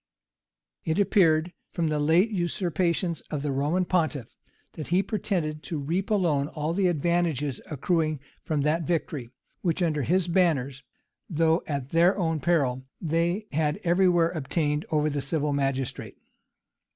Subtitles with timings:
[0.83, 4.35] It appeared, from the late usurpations of the Roman pontiff,
[4.73, 9.29] that he pretended to reap alone all the advantages accruing from that victory,
[9.61, 10.81] which under his banners,
[11.29, 16.17] though at their own peril, they had every where obtained over the civil magistrate.